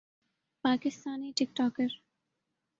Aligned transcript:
Pakistani 0.63 1.29
ٹک 1.37 1.49
talker 1.57 1.89